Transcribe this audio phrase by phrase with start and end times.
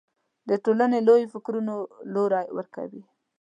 [0.49, 1.73] د ټولنې لویو فکرونو
[2.13, 3.03] لوری ورکوي